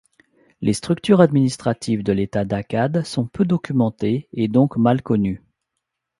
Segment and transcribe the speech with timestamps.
[0.61, 5.43] Les structures administratives de l'État d'Akkad sont peu documentées et donc mal connues.